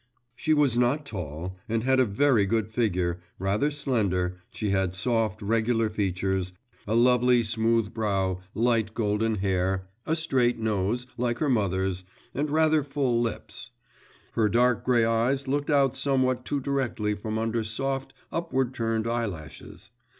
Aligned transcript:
She 0.35 0.55
was 0.55 0.79
not 0.79 1.05
tall, 1.05 1.57
and 1.69 1.83
had 1.83 1.99
a 1.99 2.05
very 2.05 2.47
good 2.47 2.67
figure, 2.67 3.19
rather 3.37 3.69
slender; 3.69 4.35
she 4.49 4.71
had 4.71 4.95
soft, 4.95 5.43
regular 5.43 5.91
features, 5.91 6.53
a 6.87 6.95
lovely 6.95 7.43
smooth 7.43 7.93
brow, 7.93 8.39
light 8.55 8.95
golden 8.95 9.35
hair, 9.35 9.87
a 10.07 10.15
straight 10.15 10.57
nose, 10.57 11.05
like 11.19 11.37
her 11.37 11.49
mother's, 11.51 12.03
and 12.33 12.49
rather 12.49 12.81
full 12.81 13.21
lips; 13.21 13.69
her 14.31 14.49
dark 14.49 14.83
grey 14.83 15.05
eyes 15.05 15.47
looked 15.47 15.69
out 15.69 15.95
somewhat 15.95 16.45
too 16.45 16.59
directly 16.59 17.13
from 17.13 17.37
under 17.37 17.63
soft, 17.63 18.11
upward 18.31 18.73
turned 18.73 19.05
eyelashes. 19.05 19.91